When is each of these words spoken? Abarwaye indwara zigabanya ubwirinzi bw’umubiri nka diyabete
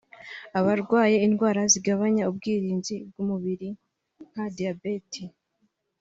Abarwaye 0.59 1.15
indwara 1.27 1.61
zigabanya 1.71 2.23
ubwirinzi 2.31 2.95
bw’umubiri 3.07 3.69
nka 4.29 4.45
diyabete 4.55 5.23